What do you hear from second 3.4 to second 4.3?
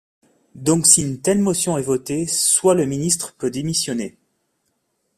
démissionner.